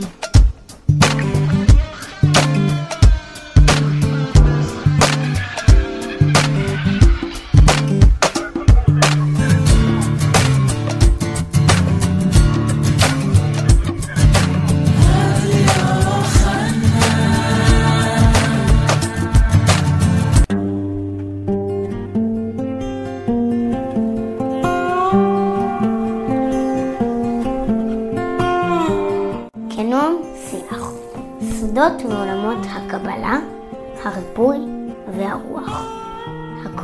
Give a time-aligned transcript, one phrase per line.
[0.00, 0.23] כנועם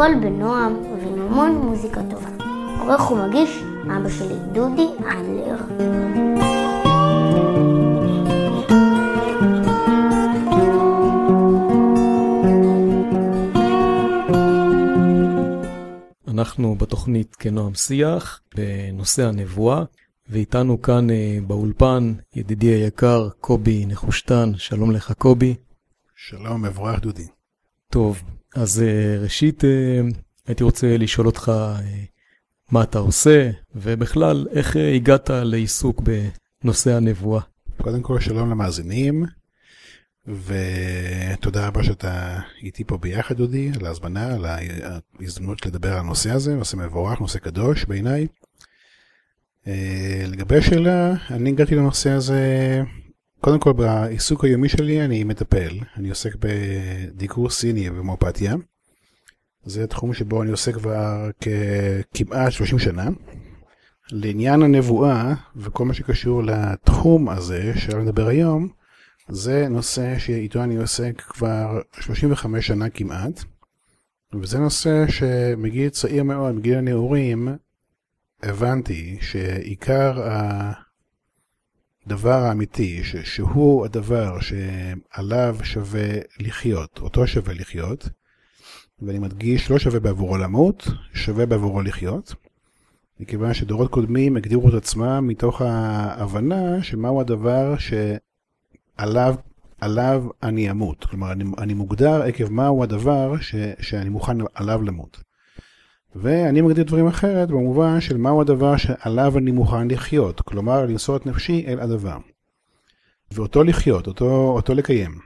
[0.01, 2.31] הכל בנועם ועם המון מוזיקה טובה.
[2.81, 5.57] עורך ומגיש אבא שלי דודי אנדלר.
[16.29, 19.85] אנחנו בתוכנית כנועם שיח בנושא הנבואה,
[20.29, 25.55] ואיתנו כאן אה, באולפן ידידי היקר קובי נחושתן, שלום לך קובי.
[26.17, 27.27] שלום, מבורך דודי.
[27.93, 28.23] טוב,
[28.55, 30.01] אז אה, ראשית אה,
[30.47, 31.81] הייתי רוצה לשאול אותך אה,
[32.71, 36.03] מה אתה עושה, ובכלל, איך הגעת לעיסוק
[36.63, 37.43] בנושא הנבואה?
[37.83, 39.25] קודם כל, שלום למאזינים,
[40.27, 46.55] ותודה רבה שאתה איתי פה ביחד, דודי, על ההזמנה, על ההזדמנות לדבר על הנושא הזה,
[46.55, 48.27] נושא מבורך, נושא קדוש בעיניי.
[50.27, 52.83] לגבי השאלה, אני הגעתי לנושא הזה,
[53.41, 58.55] קודם כל בעיסוק היומי שלי אני מטפל, אני עוסק בדיקור סיני ובהומאופתיה.
[59.65, 61.31] זה תחום שבו אני עוסק כבר
[62.15, 63.09] כמעט 30 שנה.
[64.13, 68.69] לעניין הנבואה וכל מה שקשור לתחום הזה שעליו נדבר היום,
[69.29, 73.45] זה נושא שאיתו אני עוסק כבר 35 שנה כמעט,
[74.41, 77.49] וזה נושא שמגיל צעיר מאוד, מגיל הנעורים,
[78.43, 80.29] הבנתי שעיקר
[82.07, 86.09] הדבר האמיתי, ש- שהוא הדבר שעליו שווה
[86.41, 88.09] לחיות, אותו שווה לחיות,
[89.03, 92.35] ואני מדגיש, לא שווה בעבורו למות, שווה בעבורו לחיות,
[93.21, 99.35] מכיוון שדורות קודמים הגדירו את עצמם מתוך ההבנה שמהו הדבר שעליו
[99.81, 101.05] עליו אני אמות.
[101.05, 105.21] כלומר, אני, אני מוגדר עקב מהו הדבר ש, שאני מוכן עליו למות.
[106.15, 111.27] ואני מגדיר דברים אחרת במובן של מהו הדבר שעליו אני מוכן לחיות, כלומר למסור את
[111.27, 112.17] נפשי אל הדבר.
[113.33, 115.19] ואותו לחיות, אותו, אותו לקיים.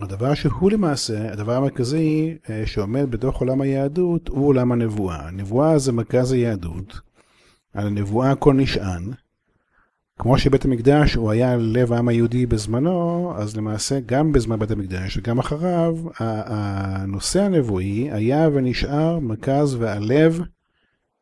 [0.00, 5.28] הדבר שהוא למעשה, הדבר המרכזי אה, שעומד בתוך עולם היהדות הוא עולם הנבואה.
[5.28, 7.00] הנבואה זה מרכז היהדות,
[7.74, 9.12] על הנבואה הכל נשען.
[10.18, 15.16] כמו שבית המקדש הוא היה לב העם היהודי בזמנו, אז למעשה גם בזמן בית המקדש
[15.16, 20.40] וגם אחריו, הנושא הנבואי היה ונשאר מרכז והלב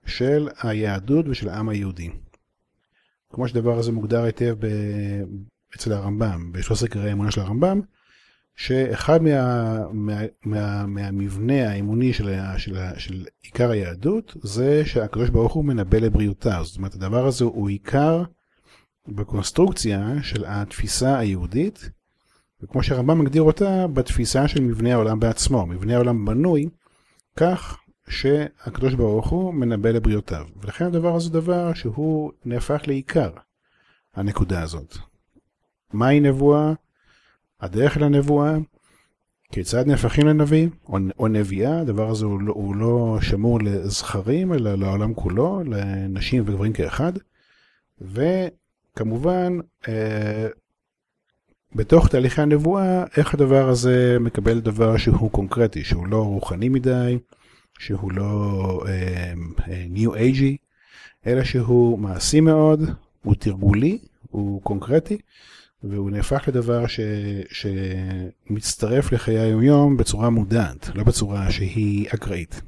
[0.07, 2.11] של היהדות ושל העם היהודי.
[3.33, 4.67] כמו שהדבר הזה מוגדר היטב ב...
[5.77, 7.81] אצל הרמב"ם, ב-13 קראי האמונה של הרמב"ם,
[8.57, 15.65] שאחד מה, מה, מה, מהמבנה האמוני של, של, של עיקר היהדות זה שהקדוש ברוך הוא
[15.65, 16.61] מנבא לבריאותה.
[16.63, 18.25] זאת אומרת, הדבר הזה הוא עיקר
[19.09, 21.91] בקונסטרוקציה של התפיסה היהודית,
[22.63, 25.67] וכמו שהרמב"ם מגדיר אותה, בתפיסה של מבנה העולם בעצמו.
[25.67, 26.69] מבנה העולם בנוי
[27.37, 27.79] כך
[28.09, 30.47] שהקדוש ברוך הוא מנבא לבריאותיו.
[30.57, 33.31] ולכן הדבר הזה דבר שהוא נהפך לעיקר,
[34.15, 34.97] הנקודה הזאת.
[35.93, 36.73] מהי נבואה?
[37.61, 38.57] הדרך לנבואה,
[39.53, 44.75] כיצד נהפכים לנביא או, או נביאה, הדבר הזה הוא לא, הוא לא שמור לזכרים, אלא
[44.75, 47.13] לעולם כולו, לנשים וגברים כאחד.
[48.01, 48.64] וכמובן,
[49.89, 50.47] אה,
[51.75, 57.19] בתוך תהליכי הנבואה, איך הדבר הזה מקבל דבר שהוא קונקרטי, שהוא לא רוחני מדי,
[57.79, 59.33] שהוא לא אה,
[59.95, 60.57] New Agey,
[61.27, 62.81] אלא שהוא מעשי מאוד,
[63.23, 63.99] הוא תרגולי,
[64.31, 65.19] הוא קונקרטי,
[65.83, 67.01] והוא נהפך לדבר ש,
[67.51, 72.63] שמצטרף לחיי היומיום בצורה מודעת, לא בצורה שהיא אקראית.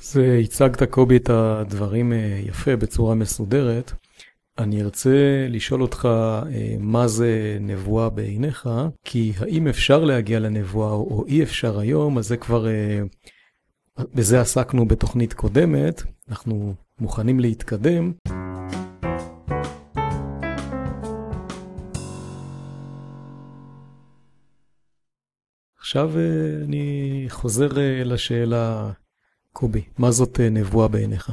[0.00, 3.92] אז אה, הצגת קובי את הדברים אה, יפה בצורה מסודרת.
[4.58, 8.68] אני ארצה לשאול אותך אה, מה זה נבואה בעיניך,
[9.04, 12.66] כי האם אפשר להגיע לנבואה או אי אפשר היום, אז זה כבר,
[14.14, 18.12] בזה עסקנו בתוכנית קודמת, אנחנו מוכנים להתקדם.
[25.78, 26.12] עכשיו
[26.64, 27.68] אני חוזר
[28.04, 28.90] לשאלה,
[29.54, 31.32] קובי, מה זאת נבואה בעיניך?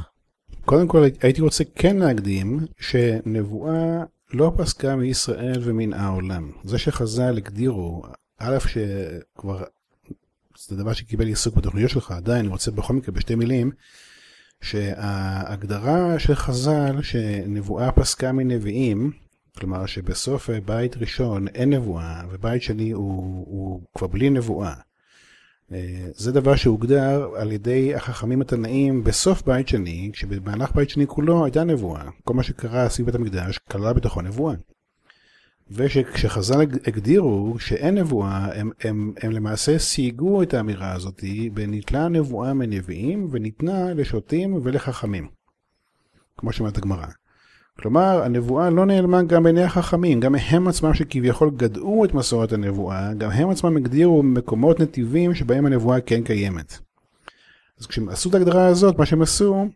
[0.64, 6.50] קודם כל הייתי רוצה כן להקדים שנבואה לא פסקה מישראל ומן העולם.
[6.64, 8.02] זה שחז"ל הגדירו,
[8.38, 9.62] א' שכבר,
[10.58, 13.70] זה דבר שקיבל עיסוק בתוכניות שלך, עדיין אני רוצה בכל מקרה בשתי מילים,
[14.60, 19.12] שההגדרה של חז"ל שנבואה פסקה מנביאים,
[19.58, 24.74] כלומר שבסוף בית ראשון אין נבואה ובית שני הוא, הוא כבר בלי נבואה.
[25.74, 31.44] אה, זה דבר שהוגדר על ידי החכמים התנאים בסוף בית שני, כשבמהלך בית שני כולו
[31.44, 32.04] הייתה נבואה.
[32.24, 34.54] כל מה שקרה סביב בית המקדש כללה בתוכו נבואה.
[35.70, 41.24] וכשחז"ל הגדירו שאין נבואה, הם, הם, הם למעשה סייגו את האמירה הזאת
[41.54, 45.28] וניתנה נבואה מנביאים וניתנה לשוטים ולחכמים.
[46.36, 47.06] כמו שאומרת הגמרא.
[47.78, 53.14] כלומר, הנבואה לא נעלמה גם בעיני החכמים, גם הם עצמם שכביכול גדעו את מסורת הנבואה,
[53.14, 56.78] גם הם עצמם הגדירו מקומות נתיבים שבהם הנבואה כן קיימת.
[57.80, 59.68] אז כשהם עשו את ההגדרה הזאת, מה שהם עשו,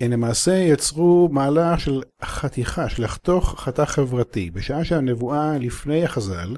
[0.00, 6.56] הם למעשה יצרו מהלך של חתיכה, של לחתוך חתך חברתי, בשעה שהנבואה לפני החז"ל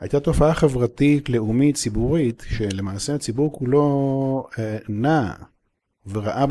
[0.00, 5.32] הייתה תופעה חברתית, לאומית, ציבורית, שלמעשה הציבור כולו אה, נע
[6.06, 6.46] וראה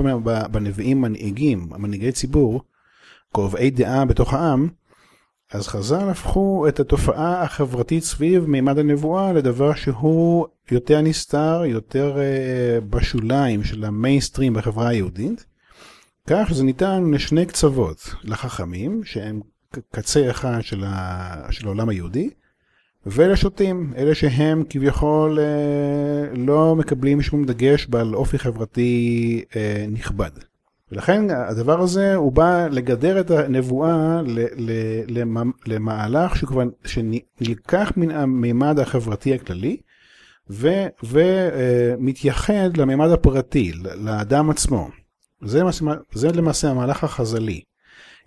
[0.52, 2.62] בנביאים מנהיגים, מנהיגי ציבור,
[3.36, 4.68] קובעי דעה בתוך העם,
[5.52, 12.86] אז חז"ל הפכו את התופעה החברתית סביב מימד הנבואה לדבר שהוא יותר נסתר, יותר uh,
[12.86, 15.46] בשוליים של המיינסטרים בחברה היהודית,
[16.28, 19.42] כך שזה ניתן לשני קצוות, לחכמים, שהם
[19.92, 21.48] קצה אחד של, ה...
[21.52, 22.30] של העולם היהודי,
[23.06, 29.56] ולשוטים, אלה שהם כביכול uh, לא מקבלים שום דגש בעל אופי חברתי uh,
[29.92, 30.32] נכבד.
[30.96, 34.22] ולכן הדבר הזה הוא בא לגדר את הנבואה
[35.68, 39.78] למהלך שכבר, שנלקח מן המימד החברתי הכללי
[41.04, 44.90] ומתייחד למימד הפרטי, לאדם עצמו.
[45.42, 45.62] זה,
[46.14, 47.62] זה למעשה המהלך החז"לי.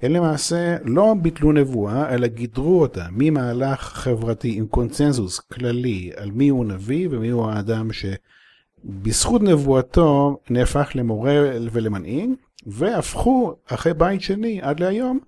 [0.03, 6.49] הם למעשה לא ביטלו נבואה, אלא גידרו אותה ממהלך חברתי עם קונצנזוס כללי על מי
[6.49, 11.35] הוא נביא ומי הוא האדם שבזכות נבואתו נהפך למורה
[11.73, 12.31] ולמנהיג,
[12.66, 15.20] והפכו אחרי בית שני עד להיום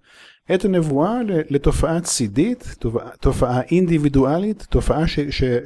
[0.55, 1.19] את הנבואה
[1.51, 2.77] לתופעה צידית,
[3.21, 5.05] תופעה אינדיבידואלית, תופעה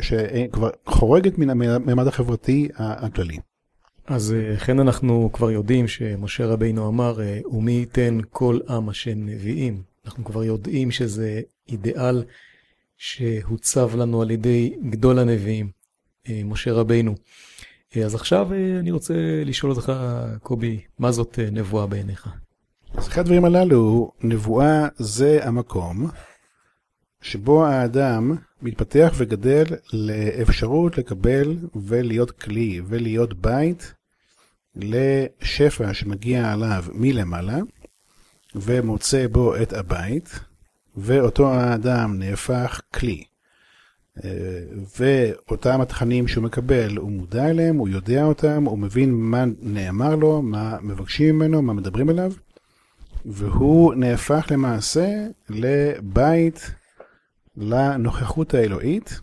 [0.01, 3.39] שכבר חורגת מן הממד החברתי הכללי.
[4.07, 9.27] אז אה, לכן אנחנו כבר יודעים שמשה רבינו אמר, אה, ומי ייתן כל עם השם
[9.27, 9.83] נביאים.
[10.07, 12.25] אנחנו כבר יודעים שזה אידיאל
[12.97, 15.71] שהוצב לנו על ידי גדול הנביאים,
[16.29, 17.15] אה, משה רבינו.
[18.03, 19.15] אז עכשיו אה, אני רוצה
[19.45, 19.93] לשאול אותך,
[20.43, 22.29] קובי, מה זאת אה, נבואה בעיניך?
[22.95, 26.09] אז אחד הדברים הללו, נבואה זה המקום
[27.23, 33.95] שבו האדם מתפתח וגדל לאפשרות לקבל ולהיות כלי ולהיות בית
[34.77, 37.59] לשפע שמגיע עליו מלמעלה
[38.55, 40.41] ומוצא בו את הבית,
[40.97, 43.25] ואותו האדם נהפך כלי.
[44.99, 50.43] ואותם התכנים שהוא מקבל, הוא מודע אליהם, הוא יודע אותם, הוא מבין מה נאמר לו,
[50.43, 52.33] מה מבקשים ממנו, מה מדברים אליו,
[53.27, 56.71] והוא נהפך למעשה לבית
[57.57, 59.21] לנוכחות האלוהית,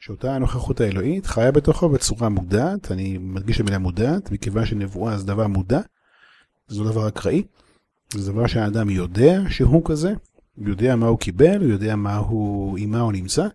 [0.00, 5.26] שאותה הנוכחות האלוהית חיה בתוכו בצורה מודעת, אני מדגיש את המילה מודעת, מכיוון שנבואה זה
[5.26, 5.80] דבר מודע,
[6.68, 7.42] זה לא דבר אקראי,
[8.14, 10.12] זה דבר שהאדם יודע שהוא כזה,
[10.58, 13.48] יודע מה הוא קיבל, יודע מה הוא, עם מה הוא נמצא.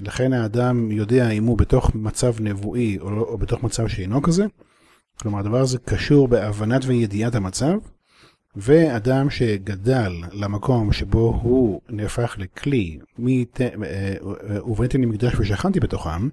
[0.00, 4.46] לכן האדם יודע אם הוא בתוך מצב נבואי או, לא, או בתוך מצב שאינו כזה.
[5.20, 7.78] כלומר, הדבר הזה קשור בהבנת וידיעת המצב,
[8.56, 14.14] ואדם שגדל למקום שבו הוא נהפך לכלי, אה,
[14.66, 16.28] ובניתי לי מקדש ושכנתי בתוכם,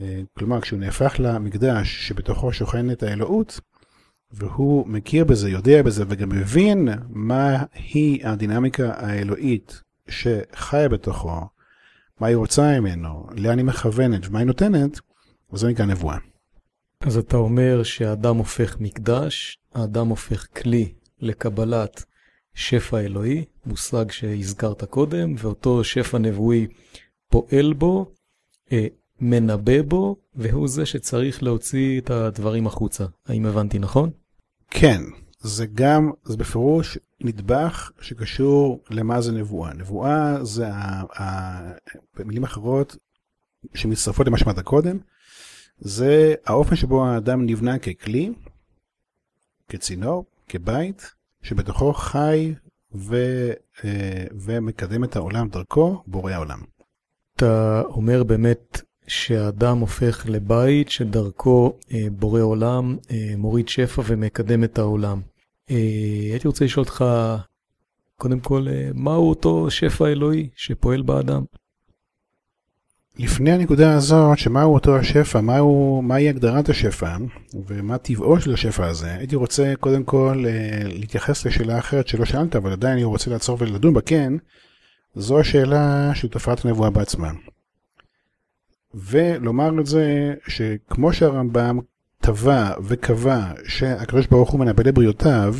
[0.00, 3.60] אה, כלומר, כשהוא נהפך למקדש שבתוכו שוכנת האלוהות,
[4.30, 11.40] והוא מכיר בזה, יודע בזה, וגם מבין מהי הדינמיקה האלוהית שחיה בתוכו,
[12.20, 15.00] מה היא רוצה ממנו, לאן היא מכוונת ומה היא נותנת,
[15.52, 16.16] זה נקרא נבואה.
[17.00, 22.04] אז אתה אומר שהאדם הופך מקדש, האדם הופך כלי לקבלת
[22.54, 26.66] שפע אלוהי, מושג שהזכרת קודם, ואותו שפע נבואי
[27.28, 28.12] פועל בו,
[28.72, 28.86] אה,
[29.20, 33.04] מנבא בו, והוא זה שצריך להוציא את הדברים החוצה.
[33.26, 34.10] האם הבנתי נכון?
[34.70, 35.02] כן,
[35.42, 39.74] זה גם, זה בפירוש נדבך שקשור למה זה נבואה.
[39.74, 41.72] נבואה זה, ה, ה,
[42.16, 42.96] במילים אחרות,
[43.74, 44.98] שמצטרפות למה שאמרת קודם,
[45.78, 48.32] זה האופן שבו האדם נבנה ככלי,
[49.68, 52.54] כצינור, כבית, שבתוכו חי
[52.94, 53.16] ו,
[53.84, 56.58] אה, ומקדם את העולם דרכו, בורא העולם.
[57.36, 64.78] אתה אומר באמת שהאדם הופך לבית שדרכו אה, בורא עולם, אה, מוריד שפע ומקדם את
[64.78, 65.20] העולם.
[65.72, 67.04] אה, הייתי רוצה לשאול אותך,
[68.16, 71.44] קודם כל, אה, מהו אותו שפע אלוהי שפועל באדם?
[73.18, 77.16] לפני הנקודה הזאת, שמהו אותו השפע, מהו, מהי הגדרת השפע,
[77.66, 82.56] ומה טבעו של השפע הזה, הייתי רוצה קודם כל אה, להתייחס לשאלה אחרת שלא שאלת,
[82.56, 84.32] אבל עדיין אני רוצה לעצור ולדון בה כן,
[85.14, 87.30] זו השאלה של תופעת הנבואה בעצמה.
[88.94, 91.78] ולומר את זה, שכמו שהרמב"ם
[92.22, 95.54] טבע וקבע שהקדוש ברוך הוא מנבא לבריאותיו,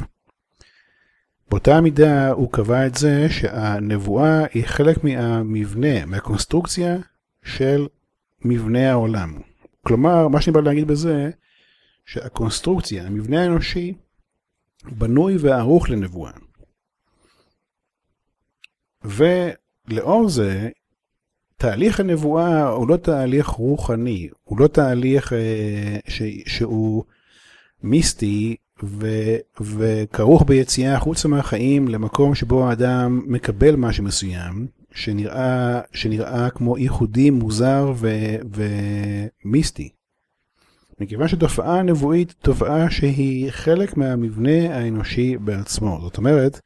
[1.50, 6.96] באותה מידה הוא קבע את זה שהנבואה היא חלק מהמבנה, מהקונסטרוקציה
[7.44, 7.86] של
[8.44, 9.40] מבנה העולם.
[9.86, 11.30] כלומר, מה שאני בא להגיד בזה,
[12.06, 13.94] שהקונסטרוקציה, המבנה האנושי,
[14.84, 16.32] בנוי וערוך לנבואה.
[19.04, 20.70] ולאור זה,
[21.62, 27.04] תהליך הנבואה הוא לא תהליך רוחני, הוא לא תהליך אה, ש, שהוא
[27.82, 29.06] מיסטי ו,
[29.60, 37.92] וכרוך ביציאה החוצה מהחיים למקום שבו האדם מקבל משהו מסוים, שנראה, שנראה כמו ייחודי, מוזר
[37.96, 38.08] ו,
[39.44, 39.88] ומיסטי.
[41.00, 45.98] מכיוון שתופעה הנבואית תופעה שהיא חלק מהמבנה האנושי בעצמו.
[46.02, 46.60] זאת אומרת,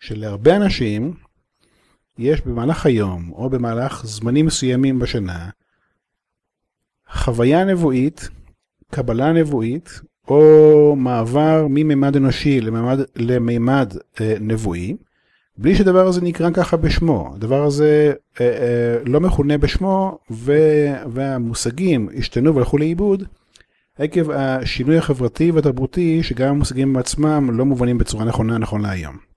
[0.00, 1.14] שלהרבה אנשים
[2.18, 5.48] יש במהלך היום, או במהלך זמנים מסוימים בשנה,
[7.12, 8.28] חוויה נבואית,
[8.90, 14.96] קבלה נבואית, או מעבר מממד אנושי לממד, לממד אה, נבואי,
[15.58, 17.32] בלי שהדבר הזה נקרא ככה בשמו.
[17.34, 20.52] הדבר הזה אה, אה, לא מכונה בשמו, ו,
[21.12, 23.24] והמושגים השתנו והלכו לאיבוד
[23.98, 29.29] עקב השינוי החברתי והתרבותי, שגם המושגים עצמם לא מובנים בצורה נכונה נכון להיום.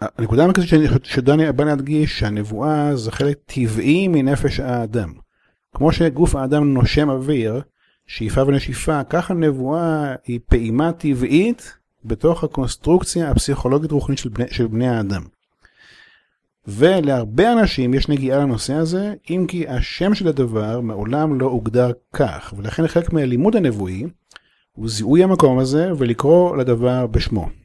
[0.00, 0.70] הנקודה המרכזית
[1.04, 5.12] שדני בא להדגיש שהנבואה זה חלק טבעי מנפש האדם.
[5.74, 7.60] כמו שגוף האדם נושם אוויר,
[8.06, 14.88] שאיפה ונשיפה, ככה נבואה היא פעימה טבעית בתוך הקונסטרוקציה הפסיכולוגית רוחנית של בני, של בני
[14.88, 15.22] האדם.
[16.66, 22.54] ולהרבה אנשים יש נגיעה לנושא הזה, אם כי השם של הדבר מעולם לא הוגדר כך,
[22.56, 24.04] ולכן חלק מהלימוד הנבואי
[24.72, 27.59] הוא זיהוי המקום הזה ולקרוא לדבר בשמו.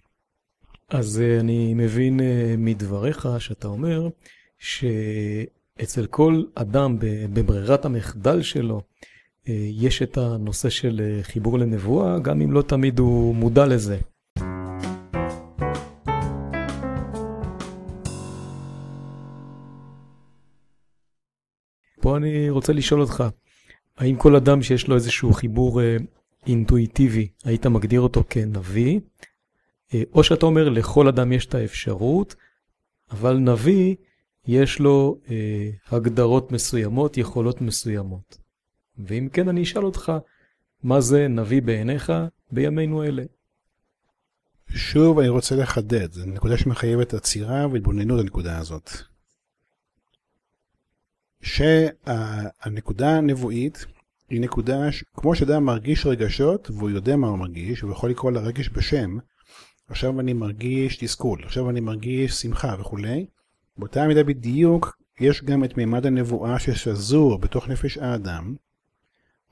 [0.89, 4.09] אז אה, אני מבין אה, מדבריך שאתה אומר
[4.59, 6.97] שאצל כל אדם
[7.33, 8.81] בברירת המחדל שלו
[9.49, 13.97] אה, יש את הנושא של חיבור לנבואה, גם אם לא תמיד הוא מודע לזה.
[22.01, 23.23] פה אני רוצה לשאול אותך,
[23.97, 25.81] האם כל אדם שיש לו איזשהו חיבור
[26.47, 28.99] אינטואיטיבי, היית מגדיר אותו כנביא?
[29.95, 32.35] אה, או שאתה אומר, לכל אדם יש את האפשרות,
[33.11, 33.95] אבל נביא,
[34.47, 38.37] יש לו אה, הגדרות מסוימות, יכולות מסוימות.
[38.97, 40.11] ואם כן, אני אשאל אותך,
[40.83, 42.13] מה זה נביא בעיניך
[42.51, 43.23] בימינו אלה?
[44.69, 48.89] שוב, אני רוצה לחדד, זו נקודה שמחייבת עצירה והתבוננות לנקודה הזאת.
[51.41, 53.85] שהנקודה הנבואית
[54.29, 54.79] היא נקודה.
[55.13, 59.17] כמו שאדם מרגיש רגשות והוא יודע מה הוא מרגיש, הוא יכול לקרוא לרגש בשם,
[59.89, 63.25] עכשיו אני מרגיש תסכול, עכשיו אני מרגיש שמחה וכולי.
[63.77, 68.55] באותה מידה בדיוק יש גם את מימד הנבואה ששזור בתוך נפש האדם,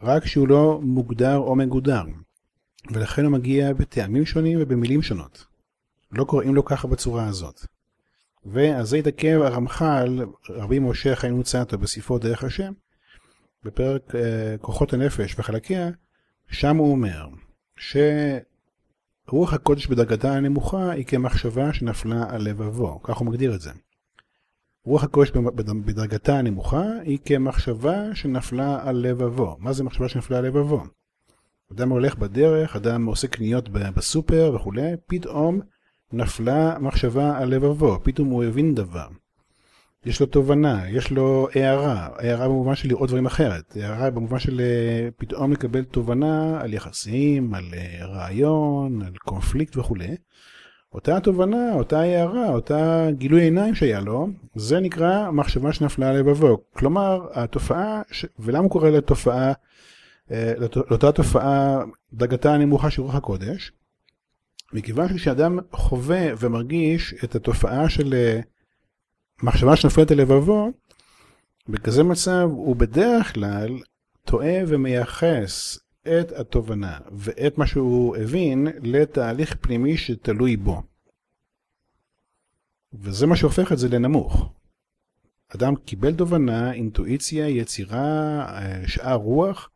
[0.01, 2.03] רק שהוא לא מוגדר או מגודר,
[2.91, 5.45] ולכן הוא מגיע בטעמים שונים ובמילים שונות.
[6.11, 7.65] לא קוראים לו ככה בצורה הזאת.
[8.45, 12.73] ועל זה התעכב הרמח"ל, רבי משה חיים נוצתו בספרו דרך השם,
[13.63, 14.17] בפרק uh,
[14.61, 15.89] כוחות הנפש וחלקיה,
[16.47, 17.27] שם הוא אומר,
[17.75, 17.97] ש...
[19.27, 23.71] רוח הקודש בדרגתה הנמוכה היא כמחשבה שנפלה על לבבו, כך הוא מגדיר את זה.
[24.85, 25.31] רוח הקודש
[25.85, 29.57] בדרגתה הנמוכה היא כמחשבה שנפלה על לבבו.
[29.59, 30.83] מה זה מחשבה שנפלה על לבבו?
[31.71, 35.61] אדם הולך בדרך, אדם עושה קניות בסופר וכולי, פתאום
[36.11, 39.07] נפלה מחשבה על לבבו, פתאום הוא הבין דבר.
[40.05, 44.61] יש לו תובנה, יש לו הערה, הערה במובן של לראות דברים אחרת, הערה במובן של
[44.61, 50.15] אה, פתאום לקבל תובנה על יחסים, על אה, רעיון, על קונפליקט וכולי.
[50.93, 56.57] אותה תובנה, אותה הערה, אותה גילוי עיניים שהיה לו, זה נקרא מחשבה שנפלה על לבבו.
[56.73, 58.25] כלומר, התופעה, ש...
[58.39, 59.53] ולמה הוא קורא לתופעה,
[60.31, 60.53] אה,
[60.89, 61.83] לאותה תופעה
[62.13, 63.71] דרגתה הנמוכה של רוח הקודש?
[64.73, 68.13] מכיוון שכשאדם חווה ומרגיש את התופעה של
[69.43, 70.71] מחשבה שנופלת אל לבבו,
[71.69, 73.79] בכזה מצב הוא בדרך כלל
[74.25, 80.81] טועה ומייחס את התובנה ואת מה שהוא הבין לתהליך פנימי שתלוי בו.
[82.93, 84.53] וזה מה שהופך את זה לנמוך.
[85.55, 88.45] אדם קיבל תובנה, אינטואיציה, יצירה,
[88.87, 89.69] שאר רוח,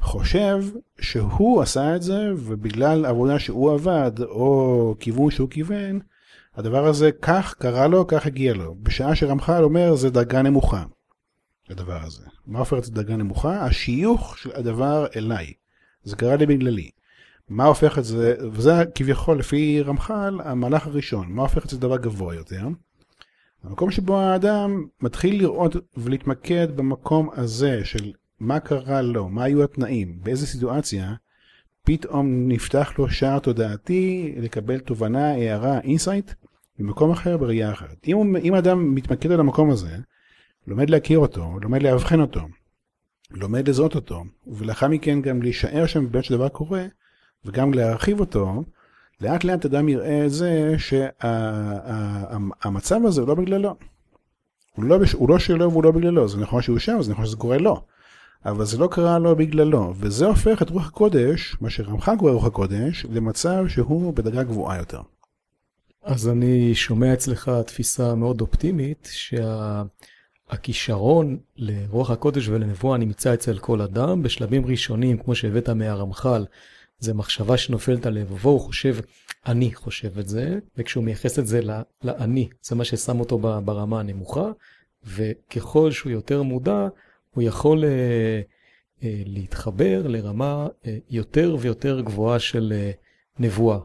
[0.00, 0.64] חושב
[1.00, 6.00] שהוא עשה את זה ובגלל עבודה שהוא עבד או כיוון שהוא כיוון,
[6.56, 8.74] הדבר הזה, כך קרה לו, כך הגיע לו.
[8.82, 10.84] בשעה שרמח"ל אומר, זה דרגה נמוכה.
[11.70, 12.22] הדבר הזה.
[12.46, 13.64] מה הופך את זה לדרגה נמוכה?
[13.64, 15.52] השיוך של הדבר אליי.
[16.02, 16.90] זה קרה לי בגללי.
[17.48, 21.96] מה הופך את זה, וזה כביכול לפי רמח"ל המהלך הראשון, מה הופך את זה לדבר
[21.96, 22.68] גבוה יותר?
[23.64, 30.18] המקום שבו האדם מתחיל לראות ולהתמקד במקום הזה של מה קרה לו, מה היו התנאים,
[30.22, 31.14] באיזה סיטואציה,
[31.84, 36.32] פתאום נפתח לו שער תודעתי לקבל תובנה, הערה, insight,
[36.78, 37.96] במקום אחר בראייה אחרת.
[38.08, 39.96] אם, אם אדם מתמקד על המקום הזה,
[40.66, 42.40] לומד להכיר אותו, לומד לאבחן אותו,
[43.30, 46.86] לומד לזהות אותו, ולאחר מכן גם להישאר שם בעת שדבר קורה,
[47.44, 48.62] וגם להרחיב אותו,
[49.20, 50.74] לאט לאט אדם יראה את זה
[52.58, 53.76] שהמצב הזה הוא לא בגללו.
[54.74, 57.36] הוא לא, הוא לא שלו והוא לא בגללו, זה נכון שהוא שם, זה נכון שזה
[57.36, 57.84] קורה לו.
[58.44, 62.44] אבל זה לא קרה לו בגללו, וזה הופך את רוח הקודש, מה שרמח"ל קורא רוח
[62.44, 65.00] הקודש, למצב שהוא בדרגה גבוהה יותר.
[66.02, 69.08] אז אני שומע אצלך תפיסה מאוד אופטימית,
[70.48, 76.44] שהכישרון לרוח הקודש ולנבואה נמצא אצל כל אדם, בשלבים ראשונים, כמו שהבאת מהרמח"ל,
[76.98, 78.96] זה מחשבה שנופלת על לבבו, הוא חושב,
[79.46, 81.60] אני חושב את זה, וכשהוא מייחס את זה
[82.04, 84.50] לאני, זה מה ששם אותו ברמה הנמוכה,
[85.04, 86.88] וככל שהוא יותר מודע,
[87.30, 88.40] הוא יכול אה,
[89.02, 92.90] אה, להתחבר לרמה אה, יותר ויותר גבוהה של אה,
[93.38, 93.78] נבואה.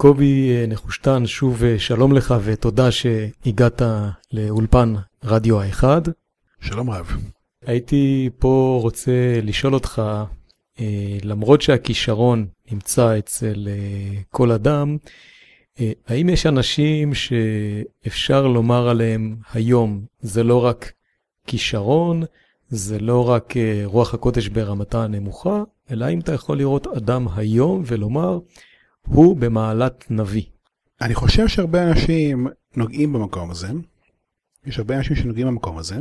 [0.00, 3.82] קובי אה, נחושתן, שוב אה, שלום לך ותודה שהגעת
[4.32, 4.94] לאולפן
[5.24, 6.02] רדיו האחד.
[6.60, 7.16] שלום רב.
[7.66, 10.02] הייתי פה רוצה לשאול אותך,
[10.80, 13.68] אה, למרות שהכישרון נמצא אצל
[14.30, 14.96] כל אדם,
[16.06, 20.92] האם יש אנשים שאפשר לומר עליהם היום, זה לא רק
[21.46, 22.22] כישרון,
[22.68, 23.54] זה לא רק
[23.84, 28.38] רוח הקודש ברמתה הנמוכה, אלא אם אתה יכול לראות אדם היום ולומר,
[29.02, 30.42] הוא במעלת נביא.
[31.00, 33.68] אני חושב שהרבה אנשים נוגעים במקום הזה.
[34.66, 35.96] יש הרבה אנשים שנוגעים במקום הזה,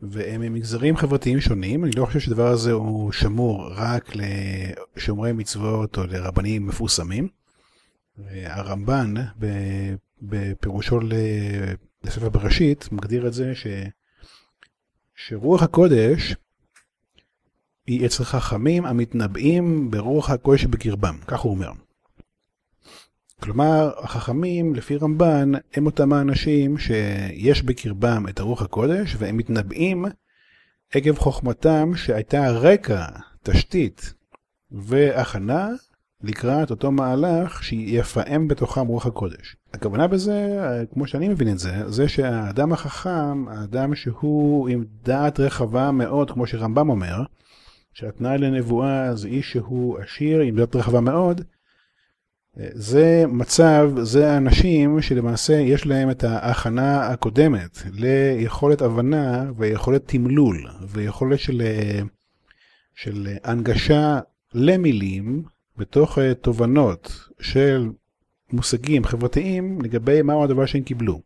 [0.00, 1.84] והם ממגזרים חברתיים שונים.
[1.84, 4.12] אני לא חושב שהדבר הזה הוא שמור רק
[4.96, 7.28] לשומרי מצוות או לרבנים מפורסמים.
[8.26, 9.14] הרמב"ן
[10.22, 11.00] בפירושו
[12.04, 13.66] לספר בראשית מגדיר את זה ש...
[15.14, 16.34] שרוח הקודש
[17.86, 21.70] היא אצל חכמים המתנבאים ברוח הקודש בקרבם, כך הוא אומר.
[23.40, 30.04] כלומר, החכמים, לפי רמב"ן, הם אותם האנשים שיש בקרבם את הרוח הקודש, והם מתנבאים
[30.94, 33.06] עקב חוכמתם שהייתה רקע,
[33.42, 34.14] תשתית
[34.70, 35.68] והכנה
[36.22, 39.56] לקראת אותו מהלך שיפעם בתוכם רוח הקודש.
[39.74, 40.48] הכוונה בזה,
[40.92, 46.46] כמו שאני מבין את זה, זה שהאדם החכם, האדם שהוא עם דעת רחבה מאוד, כמו
[46.46, 47.22] שרמב"ם אומר,
[47.92, 51.40] שהתנאי לנבואה זה איש שהוא עשיר עם דעת רחבה מאוד,
[52.72, 61.38] זה מצב, זה האנשים שלמעשה יש להם את ההכנה הקודמת ליכולת הבנה ויכולת תמלול ויכולת
[61.38, 61.62] של,
[62.94, 64.20] של הנגשה
[64.54, 65.42] למילים
[65.78, 67.90] בתוך תובנות של
[68.52, 71.20] מושגים חברתיים לגבי מהו הדבר שהם קיבלו.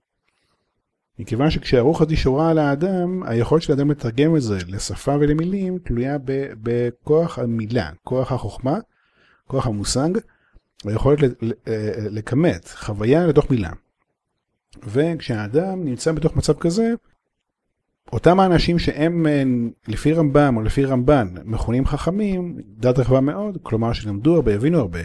[1.19, 6.17] מכיוון שכשהרוח הזאת שורה על האדם, היכולת של האדם לתרגם את זה לשפה ולמילים תלויה
[6.63, 8.79] בכוח המילה, כוח החוכמה,
[9.47, 10.09] כוח המושג.
[10.85, 11.21] היכולת
[11.69, 13.71] אה, לכמת חוויה לתוך מילה.
[14.83, 16.93] וכשהאדם נמצא בתוך מצב כזה,
[18.13, 19.43] אותם האנשים שהם אה,
[19.89, 25.01] לפי רמב"ם או לפי רמב"ן מכונים חכמים, דת רחבה מאוד, כלומר שלמדו הרבה, הבינו הרבה,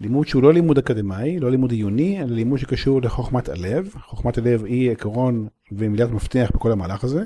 [0.00, 3.94] לימוד שהוא לא לימוד אקדמאי, לא לימוד עיוני, אלא לימוד שקשור לחוכמת הלב.
[4.04, 7.24] חוכמת הלב היא עקרון ומילת מפתח בכל המהלך הזה.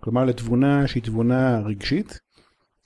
[0.00, 2.20] כלומר לתבונה שהיא תבונה רגשית,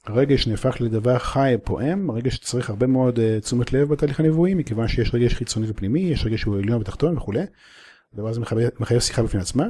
[0.06, 4.88] הרגש נהפך לדבר חי פועם, רגש שצריך הרבה מאוד uh, תשומת לב בתהליך הנבואי, מכיוון
[4.88, 7.42] שיש רגש חיצוני ופנימי, יש רגש שהוא עליון ותחתון וכולי.
[8.14, 8.40] הדבר הזה
[8.80, 9.64] מחייב שיחה בפני עצמה.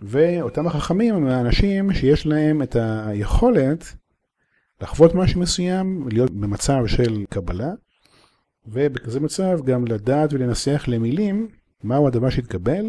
[0.00, 3.94] ואותם החכמים הם האנשים שיש להם את היכולת
[4.80, 7.70] לחוות משהו מסוים, להיות במצב של קבלה,
[8.66, 11.48] ובכזה מצב גם לדעת ולנסח למילים
[11.84, 12.84] מהו הדבר שהתקבל,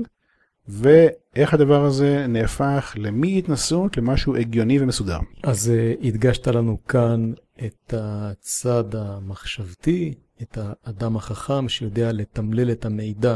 [0.67, 5.19] ואיך הדבר הזה נהפך למי-התנסות למשהו הגיוני ומסודר.
[5.43, 7.33] אז uh, הדגשת לנו כאן
[7.65, 13.35] את הצד המחשבתי, את האדם החכם שיודע לתמלל את המידע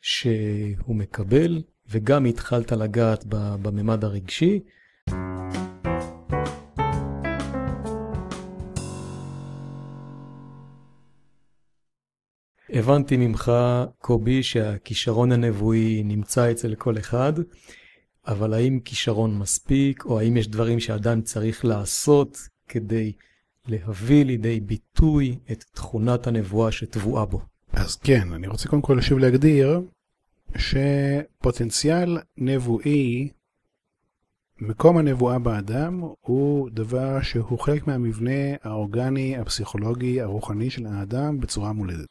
[0.00, 4.60] שהוא מקבל, וגם התחלת לגעת בממד הרגשי.
[12.70, 13.52] הבנתי ממך,
[13.98, 17.32] קובי, שהכישרון הנבואי נמצא אצל כל אחד,
[18.26, 23.12] אבל האם כישרון מספיק, או האם יש דברים שאדם צריך לעשות כדי
[23.68, 27.40] להביא לידי ביטוי את תכונת הנבואה שטבועה בו?
[27.72, 29.80] אז כן, אני רוצה קודם כל שוב להגדיר
[30.56, 33.28] שפוטנציאל נבואי,
[34.60, 42.08] מקום הנבואה באדם הוא דבר שהוא חלק מהמבנה האורגני, הפסיכולוגי, הרוחני של האדם בצורה מולדת.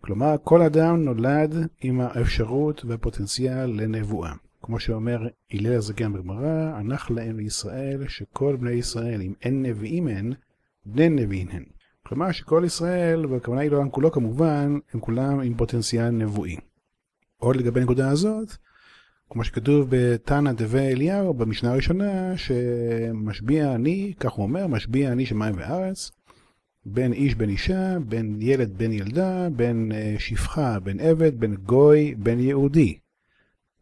[0.00, 4.32] כלומר, כל אדם נולד עם האפשרות והפוטנציאל לנבואה.
[4.62, 10.32] כמו שאומר הלל הזקן בגמרא, הנח להם לישראל שכל בני ישראל, אם אין נביאים הן,
[10.86, 11.64] בני נביאים הן.
[12.02, 16.56] כלומר שכל ישראל, והכוונה היא לעולם כולו כמובן, הם כולם עם פוטנציאל נבואי.
[17.36, 18.56] עוד לגבי הנקודה הזאת,
[19.30, 25.54] כמו שכתוב בתנא דבי אליהו במשנה הראשונה, שמשביע אני, כך הוא אומר, משביע אני שמיים
[25.58, 26.10] וארץ,
[26.86, 32.14] בין איש בין אישה, בין ילד בין ילדה, בין אה, שפחה, בין עבד, בין גוי,
[32.18, 32.98] בין יהודי.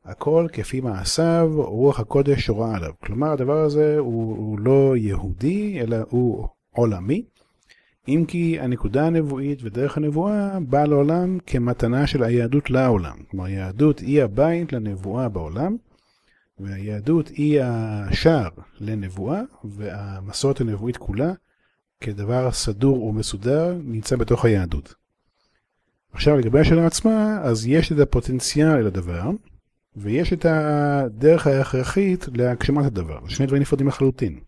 [0.05, 2.93] הכל כפי מעשיו, רוח הקודש שורה עליו.
[3.01, 7.25] כלומר, הדבר הזה הוא, הוא לא יהודי, אלא הוא עולמי.
[8.09, 13.17] אם כי הנקודה הנבואית ודרך הנבואה באה לעולם כמתנה של היהדות לעולם.
[13.31, 15.77] כלומר, היהדות היא הבית לנבואה בעולם,
[16.59, 18.49] והיהדות היא השער
[18.81, 21.33] לנבואה, והמסורת הנבואית כולה,
[22.01, 24.95] כדבר סדור ומסודר, נמצא בתוך היהדות.
[26.13, 29.31] עכשיו, לגבי השאלה עצמה, אז יש את הפוטנציאל לדבר,
[29.97, 33.29] ויש את הדרך ההכרחית להגשמת הדבר.
[33.29, 34.41] שני דברים נפרדים לחלוטין.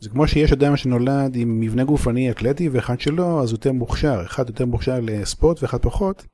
[0.00, 4.22] זה כמו שיש אדם שנולד עם מבנה גופני אתלטי ואחד שלא, אז יותר מוכשר.
[4.24, 6.26] אחד יותר מוכשר לספורט ואחד פחות,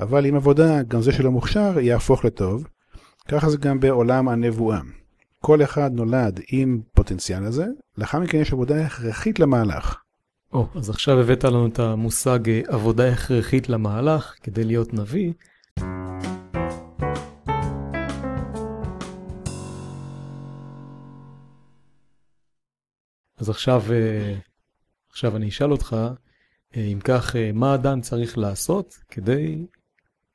[0.00, 2.66] אבל עם עבודה, גם זה שלא מוכשר יהפוך לטוב.
[3.28, 4.80] ככה זה גם בעולם הנבואה.
[5.38, 7.66] כל אחד נולד עם פוטנציאל הזה,
[7.98, 9.96] לאחר מכן יש עבודה הכרחית למהלך.
[10.52, 15.32] או, אז עכשיו הבאת לנו את המושג אה, עבודה הכרחית למהלך כדי להיות נביא.
[23.38, 24.34] אז עכשיו, אה,
[25.10, 25.96] עכשיו אני אשאל אותך,
[26.76, 29.66] אה, אם כך, אה, מה אדם צריך לעשות כדי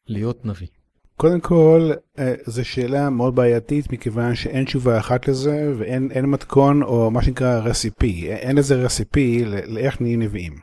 [0.08, 0.68] להיות נביא?
[1.16, 1.92] קודם כל,
[2.46, 8.30] זו שאלה מאוד בעייתית, מכיוון שאין תשובה אחת לזה, ואין מתכון או מה שנקרא רסיפי.
[8.30, 10.54] אין איזה רסיפי לאיך נהיים נביאים.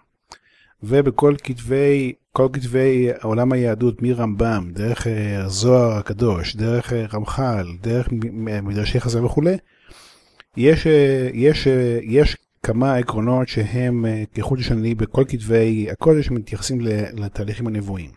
[0.83, 5.07] ובכל כתבי, כל כתבי עולם היהדות, מרמב"ם, דרך
[5.39, 8.09] הזוהר הקדוש, דרך רמח"ל, דרך
[8.63, 9.57] מדרשי חז"ל וכולי,
[10.57, 16.79] יש, אה, יש, אה, יש כמה עקרונות שהם אה, כחוט השני בכל כתבי הקודש מתייחסים
[17.13, 18.11] לתהליכים הנבואים.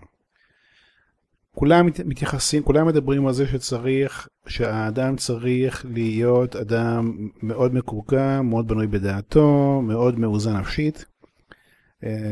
[1.56, 8.88] כולם מתייחסים, כולם מדברים על זה שצריך, שהאדם צריך להיות אדם מאוד מקורקע, מאוד בנוי
[8.88, 11.06] בדעתו, מאוד מאוזן נפשית,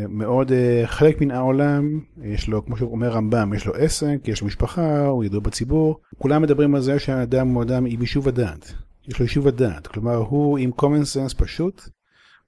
[0.09, 0.51] מאוד
[0.85, 5.23] חלק מן העולם, יש לו, כמו שאומר רמב"ם, יש לו עסק, יש לו משפחה, הוא
[5.23, 5.99] ידוע בציבור.
[6.17, 8.73] כולם מדברים על זה שהאדם הוא אדם עם יישוב הדעת.
[9.07, 11.89] יש לו יישוב הדעת, כלומר הוא עם common sense פשוט,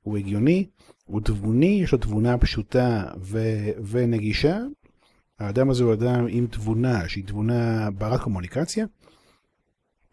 [0.02, 0.70] הוא הגיוני,
[1.06, 4.60] הוא תבוני, יש לו תבונה פשוטה ו- ונגישה.
[5.40, 8.86] האדם הזה הוא אדם עם תבונה, שהיא תבונה ברת קומוניקציה.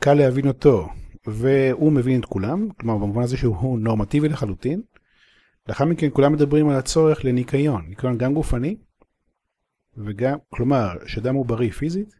[0.00, 0.88] קל להבין אותו,
[1.26, 4.82] והוא מבין את כולם, כלומר במובן הזה שהוא נורמטיבי לחלוטין.
[5.68, 8.76] לאחר מכן כולם מדברים על הצורך לניקיון, ניקיון גם גופני,
[9.96, 12.14] וגם, כלומר, שאדם הוא בריא פיזית,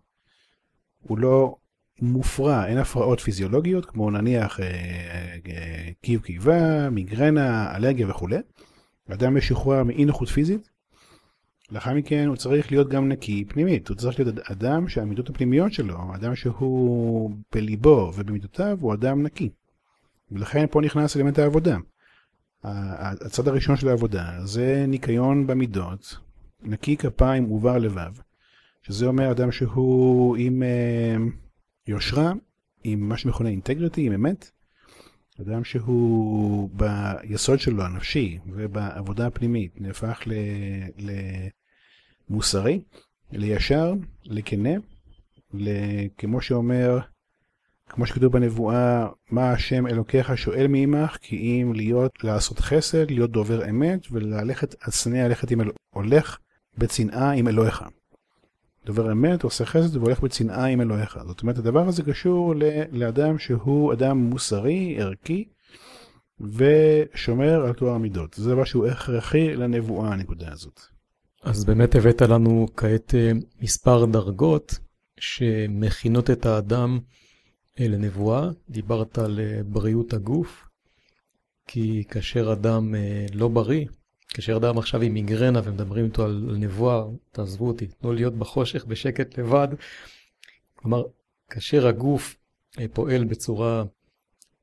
[1.02, 1.56] הוא לא
[2.02, 4.66] מופרע, אין הפרעות פיזיולוגיות, כמו נניח אה,
[5.46, 8.36] אה, קיב קיבה, מיגרנה, אלרגיה וכולי.
[9.12, 10.70] אדם משוחרר מאי נוחות פיזית.
[11.70, 16.14] לאחר מכן הוא צריך להיות גם נקי פנימית, הוא צריך להיות אדם שהמידות הפנימיות שלו,
[16.14, 19.50] אדם שהוא בליבו ובמידותיו הוא אדם נקי.
[20.30, 21.76] ולכן פה נכנס אלמנט העבודה.
[22.64, 26.16] הצד הראשון של העבודה זה ניקיון במידות,
[26.62, 28.12] נקי כפיים ובר לבב,
[28.82, 30.62] שזה אומר אדם שהוא עם...
[31.86, 32.32] יושרה
[32.84, 34.50] עם מה שמכונה אינטגריטי, עם אמת.
[35.40, 40.22] אדם שהוא ביסוד שלו הנפשי ובעבודה הפנימית נהפך
[42.28, 42.80] למוסרי,
[43.32, 43.94] לישר,
[44.24, 44.70] לכנה,
[46.18, 46.98] כמו שאומר,
[47.88, 53.70] כמו שכתוב בנבואה, מה השם אלוקיך שואל מעמך, כי אם להיות, לעשות חסד, להיות דובר
[53.70, 56.38] אמת, וללכת, הצנע ללכת עם, הולך
[56.78, 57.82] בצנעה עם אלוהיך.
[58.86, 61.18] דובר אמת, עושה חסד והולך בצנעה עם אלוהיך.
[61.26, 62.54] זאת אומרת, הדבר הזה קשור
[62.92, 65.44] לאדם שהוא אדם מוסרי, ערכי,
[66.40, 68.34] ושומר על טוהר המידות.
[68.34, 70.80] זה דבר שהוא הכרחי לנבואה, הנקודה הזאת.
[71.42, 74.78] אז באמת הבאת לנו כעת אה, מספר דרגות
[75.20, 76.98] שמכינות את האדם
[77.80, 78.50] אה, לנבואה.
[78.70, 80.68] דיברת על אה, בריאות הגוף,
[81.66, 82.94] כי כאשר אדם
[83.34, 83.86] לא בריא,
[84.56, 89.38] אדם עכשיו עם מיגרנה ומדברים איתו על, על נבואה, תעזבו אותי, תנו להיות בחושך בשקט
[89.38, 89.68] לבד.
[90.74, 91.02] כלומר,
[91.50, 92.36] כאשר הגוף
[92.78, 93.84] אה, פועל בצורה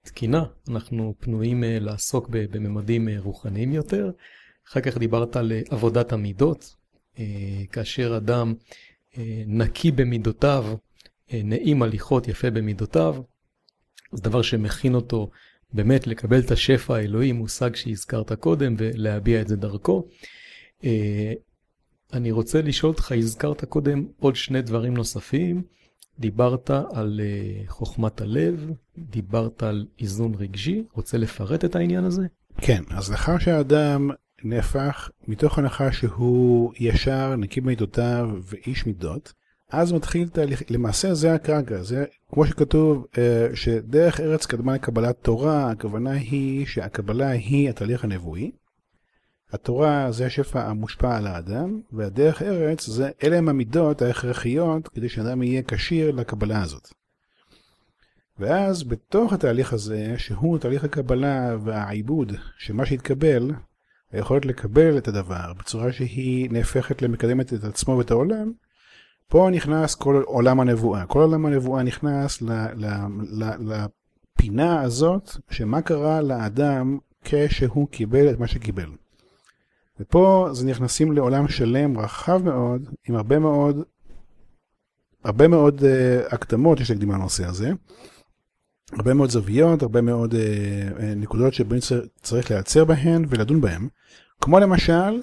[0.02, 4.12] תקינה, אנחנו פנויים אה, לעסוק בממדים אה, רוחניים יותר.
[4.68, 6.76] אחר כך דיברת על עבודת המידות,
[7.72, 8.54] כאשר אדם
[9.48, 10.76] נקי במידותיו,
[11.34, 13.16] נעים הליכות יפה במידותיו,
[14.12, 15.30] זה דבר שמכין אותו
[15.74, 20.08] באמת לקבל את השפע האלוהי, מושג שהזכרת קודם, ולהביע את זה דרכו.
[22.14, 25.64] אני רוצה לשאול אותך, הזכרת קודם עוד שני דברים נוספים.
[26.20, 32.22] דיברת על uh, חוכמת הלב, דיברת על איזון רגשי, רוצה לפרט את העניין הזה?
[32.58, 34.10] כן, אז לאחר שהאדם
[34.44, 39.34] נהפך מתוך הנחה שהוא ישר, נקי במידותיו ואיש מידות,
[39.74, 43.18] אז מתחיל תהליך, למעשה זה הקרקע, זה כמו שכתוב uh,
[43.56, 48.52] שדרך ארץ קדמה לקבלת תורה, הכוונה היא שהקבלה היא התהליך הנבואי.
[49.52, 55.44] התורה זה השפע המושפע על האדם, והדרך ארץ זה אלה הם המידות ההכרחיות כדי שאדם
[55.44, 56.88] יהיה כשיר לקבלה הזאת.
[58.40, 63.52] ואז בתוך התהליך הזה, שהוא תהליך הקבלה והעיבוד של מה שהתקבל,
[64.12, 68.52] היכולת לקבל את הדבר בצורה שהיא נהפכת למקדמת את עצמו ואת העולם,
[69.34, 71.06] פה נכנס כל עולם הנבואה.
[71.06, 72.44] כל עולם הנבואה נכנס
[73.60, 78.90] לפינה הזאת, שמה קרה לאדם כשהוא קיבל את מה שקיבל.
[80.00, 83.84] ופה זה נכנסים לעולם שלם רחב מאוד, עם הרבה מאוד,
[85.24, 87.72] הרבה מאוד uh, הקדמות יש להקדים לנושא הזה.
[88.92, 90.38] הרבה מאוד זוויות, הרבה מאוד uh,
[91.16, 91.80] נקודות שבהן
[92.22, 93.88] צריך להיעצר בהן ולדון בהן.
[94.42, 95.22] כמו למשל,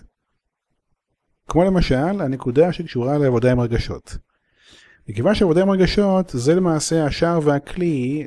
[1.50, 4.16] כמו למשל הנקודה שקשורה לעבודה עם רגשות.
[5.08, 8.26] מכיוון שעבודה עם רגשות זה למעשה השער והכלי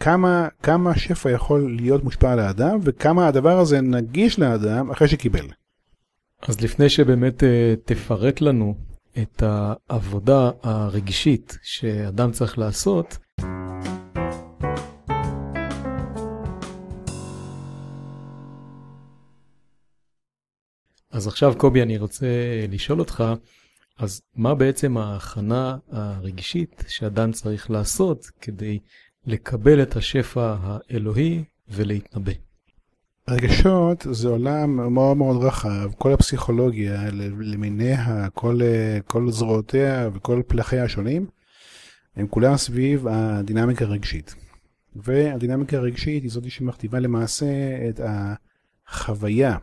[0.00, 5.46] כמה, כמה שפע יכול להיות מושפע על האדם, וכמה הדבר הזה נגיש לאדם אחרי שקיבל.
[6.48, 7.46] אז לפני שבאמת uh,
[7.84, 8.74] תפרט לנו
[9.22, 13.18] את העבודה הרגשית שאדם צריך לעשות,
[21.14, 22.26] אז עכשיו קובי אני רוצה
[22.68, 23.24] לשאול אותך,
[23.98, 28.78] אז מה בעצם ההכנה הרגשית שאדם צריך לעשות כדי
[29.26, 32.32] לקבל את השפע האלוהי ולהתנבא.
[33.28, 38.60] רגשות זה עולם מאוד מאוד רחב, כל הפסיכולוגיה למיניה, כל,
[39.06, 41.26] כל זרועותיה וכל פלחיה השונים,
[42.16, 44.34] הם כולם סביב הדינמיקה הרגשית.
[44.96, 47.46] והדינמיקה הרגשית היא זאת שמכתיבה למעשה
[47.88, 48.00] את
[48.88, 49.56] החוויה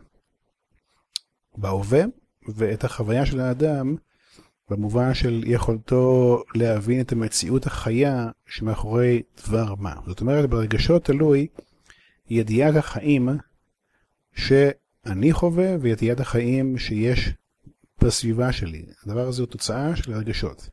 [1.56, 2.02] בהווה
[2.48, 3.96] ואת החוויה של האדם
[4.70, 9.94] במובן של יכולתו להבין את המציאות החיה שמאחורי דבר מה.
[10.06, 11.46] זאת אומרת, ברגשות תלוי
[12.30, 13.28] ידיעת החיים
[14.34, 17.30] שאני חווה וידיעת החיים שיש
[18.02, 18.84] בסביבה שלי.
[19.04, 20.68] הדבר הזה הוא תוצאה של הרגשות.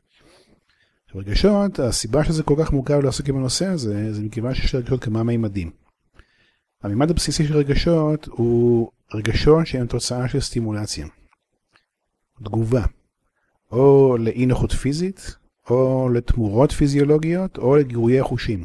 [1.14, 5.22] רגשות, הסיבה שזה כל כך מורכב לעסוק עם הנושא הזה, זה מכיוון שיש לרגשות כמה
[5.22, 5.70] מימדים.
[6.82, 11.06] המימד הבסיסי של רגשות הוא רגשות שהם תוצאה של סטימולציה.
[12.44, 12.84] תגובה.
[13.72, 15.36] או לאי נוחות פיזית,
[15.70, 18.64] או לתמורות פיזיולוגיות, או לגירויי חושים.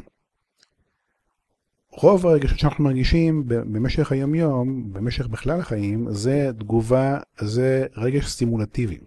[1.90, 8.98] רוב הרגשות שאנחנו מרגישים במשך היומיום, במשך בכלל החיים, זה תגובה, זה רגש סטימולטיבי,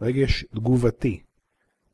[0.00, 1.20] רגש תגובתי,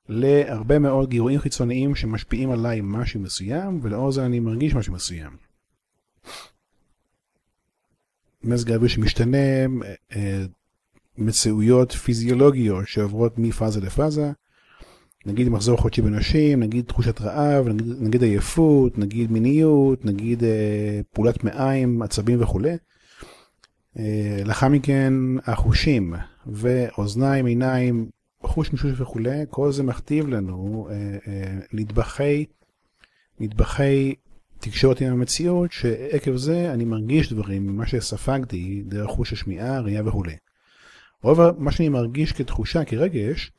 [0.09, 5.37] להרבה מאוד גירויים חיצוניים שמשפיעים עליי משהו מסוים, ולאור זה אני מרגיש משהו מסוים.
[8.45, 9.39] מזג האוויר שמשתנה,
[10.17, 10.45] אה,
[11.19, 14.33] מציאויות פיזיולוגיות שעוברות מפאזה לפאזה.
[15.27, 21.45] נגיד מחזור חודשי בנשים, נגיד תחושת רעב, נגיד, נגיד עייפות, נגיד מיניות, נגיד אה, פעולת
[21.45, 22.77] מעיים, עצבים וכולי.
[23.99, 25.15] אה, לאחר מכן
[25.47, 26.15] החושים
[26.47, 28.09] ואוזניים, עיניים,
[28.43, 30.95] חוש משוש וכולי, כל זה מכתיב לנו אה,
[31.27, 32.45] אה, נדבכי,
[33.41, 34.15] נדבכי
[34.59, 40.37] תקשורת עם המציאות, שעקב זה אני מרגיש דברים ממה שספגתי דרך חוש השמיעה, ראייה וכולי.
[41.23, 43.53] רוב מה שאני מרגיש כתחושה, כרגש,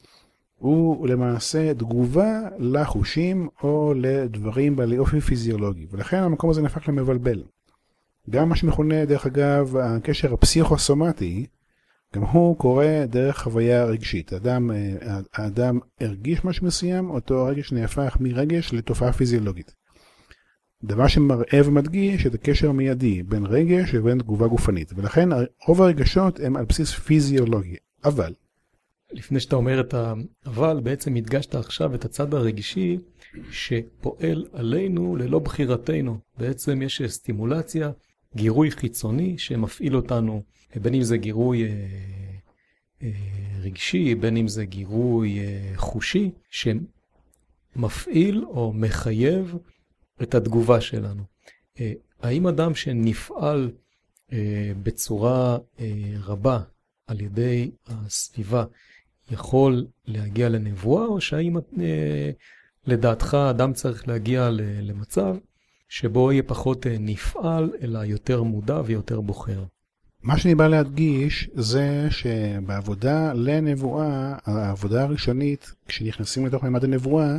[0.56, 7.44] הוא למעשה תגובה לחושים או לדברים בעלי אופי פיזיולוגי, ולכן המקום הזה נהפך למבלבל.
[8.30, 11.46] גם מה שמכונה, דרך אגב, הקשר הפסיכוסומטי,
[12.16, 14.34] גם הוא קורה דרך חוויה רגשית.
[14.34, 14.72] האדם,
[15.34, 19.76] האדם הרגיש משהו מסוים, אותו רגש נהפך מרגש לתופעה פיזיולוגית.
[20.84, 25.30] דבר שמראה ומדגיש את הקשר המיידי בין רגש לבין תגובה גופנית, ולכן
[25.68, 28.34] רוב הרגשות הם על בסיס פיזיולוגי, אבל...
[29.12, 32.98] לפני שאתה אומר את ה"אבל", בעצם הדגשת עכשיו את הצד הרגשי
[33.52, 36.18] שפועל עלינו ללא בחירתנו.
[36.38, 37.92] בעצם יש סטימולציה,
[38.36, 40.44] גירוי חיצוני שמפעיל אותנו,
[40.76, 41.70] בין אם זה גירוי אה,
[43.04, 43.10] אה,
[43.62, 46.32] רגשי, בין אם זה גירוי אה, חושי,
[47.76, 49.56] שמפעיל או מחייב
[50.22, 51.24] את התגובה שלנו.
[51.80, 53.72] אה, האם אדם שנפעל
[54.34, 56.60] אה, בצורה אה, רבה
[57.08, 58.66] על ידי הסביבה
[59.32, 61.58] יכול להגיע לנבואה, או שהאם
[62.86, 64.50] לדעתך אדם צריך להגיע
[64.82, 65.36] למצב
[65.90, 69.64] שבו יהיה פחות נפעל, אלא יותר מודע ויותר בוחר?
[70.24, 77.38] מה שאני בא להדגיש זה שבעבודה לנבואה, העבודה הראשונית, כשנכנסים לתוך מימד הנבואה,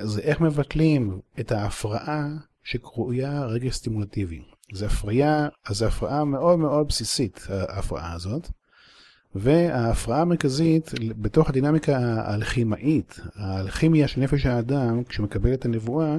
[0.00, 2.28] זה איך מבטלים את ההפרעה
[2.64, 4.42] שקרויה רגש סטימולטיבי.
[4.72, 8.48] זו הפרעה, זו הפרעה מאוד מאוד בסיסית, ההפרעה הזאת.
[9.34, 16.16] וההפרעה המרכזית בתוך הדינמיקה הלחימאית, האלכימיה של נפש האדם, כשהוא מקבל את הנבואה,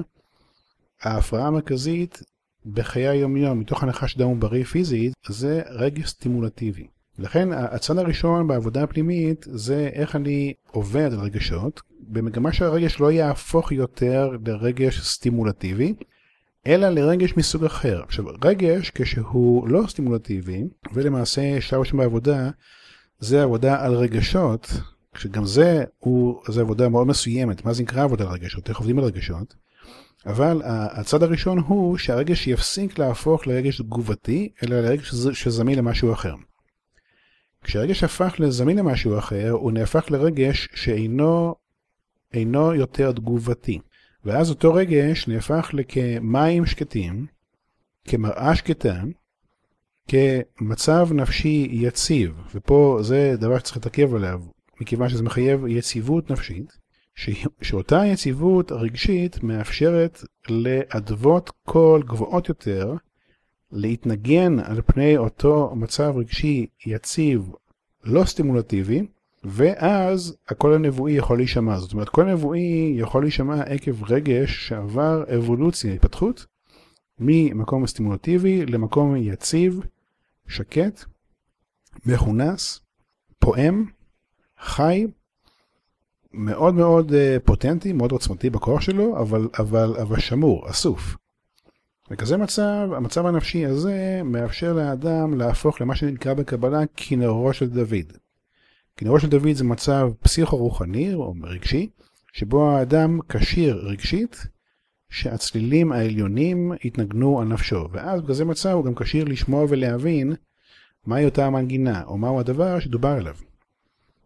[1.02, 2.22] ההפרעה המרכזית
[2.66, 6.86] בחיי היומיום, מתוך הנחה שדם הוא בריא פיזית, זה רגש סטימולטיבי.
[7.20, 13.72] לכן הצד הראשון בעבודה הפנימית זה איך אני עובד על רגשות, במגמה שהרגש לא יהפוך
[13.72, 15.94] יותר לרגש סטימולטיבי,
[16.66, 18.02] אלא לרגש מסוג אחר.
[18.02, 22.50] עכשיו, רגש כשהוא לא סטימולטיבי, ולמעשה שלב ראשון בעבודה,
[23.18, 24.72] זה עבודה על רגשות,
[25.14, 27.64] שגם זה, הוא, זה עבודה מאוד מסוימת.
[27.64, 28.68] מה זה נקרא עבודה על רגשות?
[28.68, 29.54] איך עובדים על רגשות?
[30.26, 36.34] אבל הצד הראשון הוא שהרגש יפסיק להפוך לרגש תגובתי, אלא לרגש שזמין למשהו אחר.
[37.64, 41.54] כשהרגש הפך לזמין למשהו אחר, הוא נהפך לרגש שאינו
[42.32, 43.78] אינו יותר תגובתי.
[44.24, 47.26] ואז אותו רגש נהפך לכמים שקטים,
[48.04, 49.02] כמראה שקטה,
[50.08, 54.40] כמצב נפשי יציב, ופה זה דבר שצריך להתעכב עליו,
[54.80, 56.72] מכיוון שזה מחייב יציבות נפשית,
[57.14, 57.30] ש...
[57.62, 62.94] שאותה יציבות רגשית מאפשרת לאדוות קול גבוהות יותר,
[63.72, 67.50] להתנגן על פני אותו מצב רגשי יציב,
[68.04, 69.06] לא סטימולטיבי,
[69.44, 71.78] ואז הקול הנבואי יכול להישמע.
[71.78, 76.46] זאת אומרת, קול נבואי יכול להישמע עקב רגש שעבר אבולוציה, התפתחות,
[77.18, 79.80] ממקום סטימולטיבי למקום יציב,
[80.48, 81.04] שקט,
[82.06, 82.80] מכונס,
[83.38, 83.84] פועם,
[84.60, 85.06] חי,
[86.32, 91.16] מאוד מאוד אה, פוטנטי, מאוד עוצמתי בכוח שלו, אבל, אבל, אבל שמור, אסוף.
[92.10, 98.12] וכזה מצב, המצב הנפשי הזה מאפשר לאדם להפוך למה שנקרא בקבלה כינורו של דוד.
[98.96, 101.90] כינורו של דוד זה מצב פסיכו-רוחני או רגשי,
[102.32, 104.46] שבו האדם כשיר רגשית,
[105.10, 110.32] שהצלילים העליונים יתנגנו על נפשו, ואז בכזה מצב הוא גם כשיר לשמוע ולהבין
[111.06, 113.34] מהי אותה המנגינה, או מהו הדבר שדובר עליו.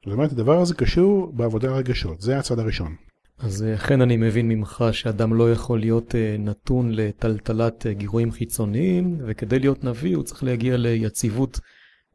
[0.04, 2.94] זאת אומרת, הדבר הזה קשור בעבודה הרגשות, זה הצד הראשון.
[3.38, 8.32] אז אה, אכן אני מבין ממך שאדם לא יכול להיות אה, נתון לטלטלת אה, גירויים
[8.32, 11.60] חיצוניים, וכדי להיות נביא הוא צריך להגיע ליציבות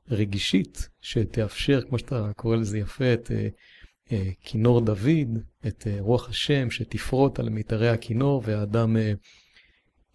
[0.10, 3.32] רגישית שתאפשר, כמו שאתה קורא לזה יפה, את
[4.44, 8.98] כינור דוד, את רוח השם שתפרוט על מיתרי הכינור והאדם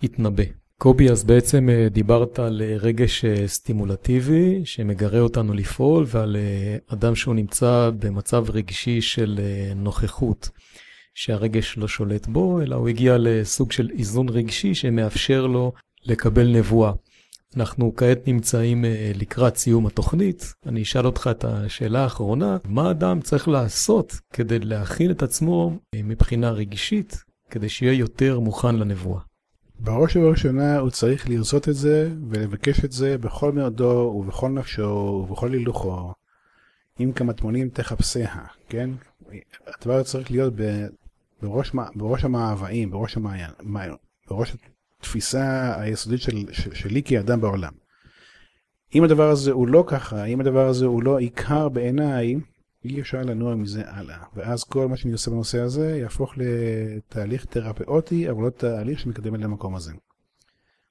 [0.02, 0.42] יתנבא.
[0.78, 6.36] קובי, אז בעצם דיברת על רגש סטימולטיבי שמגרה אותנו לפעול ועל
[6.86, 9.40] אדם שהוא נמצא במצב רגשי של
[9.76, 10.50] נוכחות.
[11.14, 15.72] שהרגש לא שולט בו, אלא הוא הגיע לסוג של איזון רגשי שמאפשר לו
[16.04, 16.92] לקבל נבואה.
[17.56, 20.54] אנחנו כעת נמצאים אה, לקראת סיום התוכנית.
[20.66, 26.00] אני אשאל אותך את השאלה האחרונה, מה אדם צריך לעשות כדי להכין את עצמו אה,
[26.04, 29.20] מבחינה רגשית, כדי שיהיה יותר מוכן לנבואה?
[29.78, 35.52] בראש ובראשונה הוא צריך לרצות את זה ולבקש את זה בכל מאודו ובכל נפשו ובכל
[35.52, 36.12] הילוכו.
[37.00, 38.34] אם כמטמונים תחפשיה,
[38.68, 38.90] כן?
[39.66, 40.54] הדבר צריך להיות
[41.44, 43.18] בראש, בראש המאוויים, בראש
[44.30, 44.56] בראש
[45.00, 47.72] התפיסה היסודית של, של, שלי כאדם בעולם.
[48.94, 52.36] אם הדבר הזה הוא לא ככה, אם הדבר הזה הוא לא עיקר בעיניי,
[52.84, 54.18] אי אפשר לנוע מזה הלאה.
[54.34, 59.42] ואז כל מה שאני עושה בנושא הזה יהפוך לתהליך תרפאוטי, אבל לא תהליך שמקדם אל
[59.42, 59.92] המקום הזה.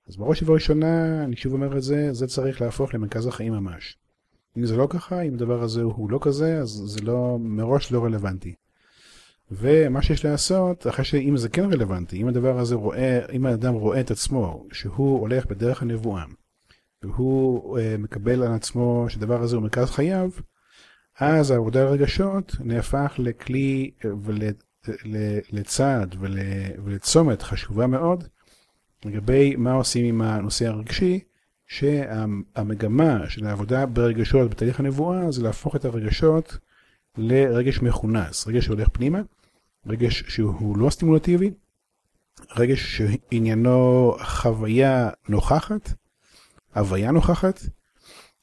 [0.07, 3.97] אז בראש ובראשונה, אני שוב אומר את זה, זה צריך להפוך למרכז החיים ממש.
[4.57, 8.03] אם זה לא ככה, אם הדבר הזה הוא לא כזה, אז זה לא, מראש לא
[8.03, 8.53] רלוונטי.
[9.57, 13.99] ומה שיש לעשות, אחרי שאם זה כן רלוונטי, אם הדבר הזה רואה, אם האדם רואה
[13.99, 16.23] את עצמו, שהוא הולך בדרך הנבואה,
[17.03, 20.29] והוא uh, מקבל על עצמו שהדבר הזה הוא מרכז חייו,
[21.19, 21.97] אז העבודה על
[22.59, 23.91] נהפך לכלי
[25.51, 26.37] ולצעד ול,
[26.83, 28.23] ולצומת חשובה מאוד
[29.05, 31.19] לגבי מה עושים עם הנושא הרגשי,
[31.67, 36.57] שהמגמה של העבודה ברגשות בתהליך הנבואה זה להפוך את הרגשות
[37.17, 39.21] לרגש מכונס, רגש שהולך פנימה,
[39.87, 41.51] רגש שהוא לא סטימולטיבי,
[42.55, 45.93] רגש שעניינו חוויה נוכחת,
[46.75, 47.61] הוויה נוכחת,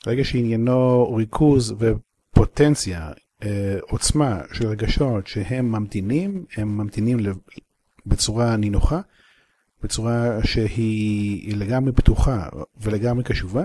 [0.07, 3.13] רגש שעניינו ריכוז ופוטנציה,
[3.43, 7.19] אה, עוצמה של רגשות שהם ממתינים, הם ממתינים
[8.07, 9.01] בצורה נינוחה,
[9.83, 12.49] בצורה שהיא לגמרי פתוחה
[12.81, 13.65] ולגמרי קשובה,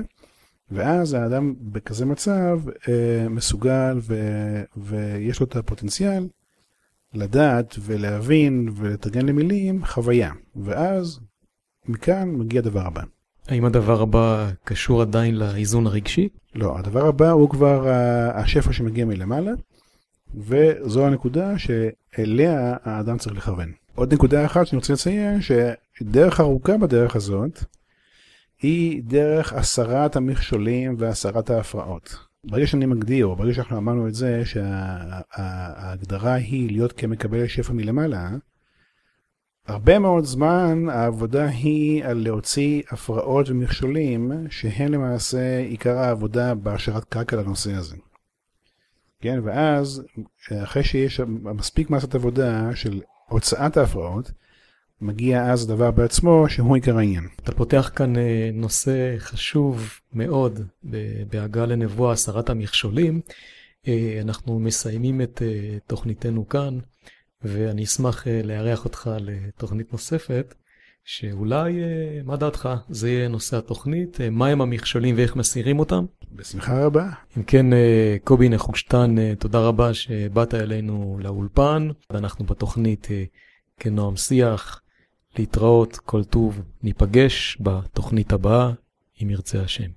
[0.72, 4.16] ואז האדם בכזה מצב אה, מסוגל ו,
[4.78, 6.28] ויש לו את הפוטנציאל
[7.16, 10.32] לדעת ולהבין ולתרגן למילים חוויה.
[10.56, 11.20] ואז
[11.88, 13.02] מכאן מגיע הדבר הבא.
[13.48, 16.30] האם הדבר הבא קשור עדיין לאיזון הרגשי?
[16.56, 17.88] לא, הדבר הבא הוא כבר
[18.34, 19.52] השפע שמגיע מלמעלה,
[20.36, 23.72] וזו הנקודה שאליה האדם צריך לכוון.
[23.96, 27.64] עוד נקודה אחת שאני רוצה לציין, שדרך ארוכה בדרך הזאת,
[28.62, 32.25] היא דרך הסרת המכשולים והסרת ההפרעות.
[32.48, 38.30] ברגע שאני מגדיר, או ברגע שאנחנו אמרנו את זה, שההגדרה היא להיות כמקבל שפע מלמעלה,
[39.68, 47.36] הרבה מאוד זמן העבודה היא על להוציא הפרעות ומכשולים, שהן למעשה עיקר העבודה בהשארת קרקע
[47.36, 47.96] לנושא הזה.
[49.20, 50.04] כן, ואז,
[50.64, 54.32] אחרי שיש מספיק מסת עבודה של הוצאת ההפרעות,
[55.02, 57.28] מגיע אז הדבר בעצמו שהוא עיקר העניין.
[57.44, 60.60] אתה פותח כאן אה, נושא חשוב מאוד
[61.30, 63.22] בהגעה לנבואה הסרת המכשולים.
[63.88, 66.80] אה, אנחנו מסיימים את אה, תוכניתנו כאן,
[67.42, 70.56] ואני אשמח לארח אותך לתוכנית נוספת,
[71.08, 71.74] שאולי,
[72.24, 72.70] מה דעתך?
[72.90, 76.06] זה יהיה נושא התוכנית, מהם המכשולים ואיך מסירים אותם?
[76.32, 77.10] בשמחה רבה.
[77.38, 77.66] אם כן,
[78.24, 83.08] קובי נחושתן, תודה רבה שבאת אלינו לאולפן, ואנחנו בתוכנית
[83.80, 84.82] כנועם שיח.
[85.40, 88.72] להתראות, כל טוב, ניפגש בתוכנית הבאה,
[89.24, 89.90] אם ירצה השם.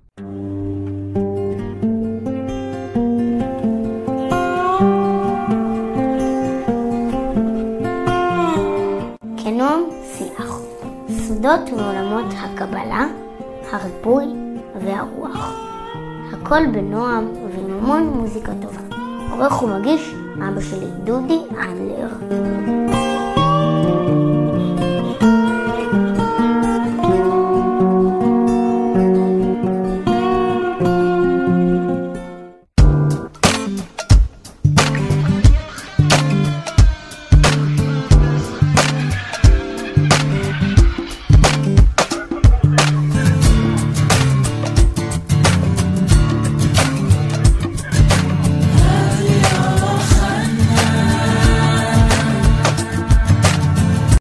[9.43, 9.83] כנועם
[10.13, 10.59] שיח,
[11.09, 13.07] סודות מעולמות הקבלה,
[13.71, 14.25] הריפוי
[14.85, 15.69] והרוח.
[16.33, 18.81] הכל בנועם ועם המון מוזיקה טובה.
[19.31, 22.78] עורך ומגיש אבא שלי דודי אנדלר.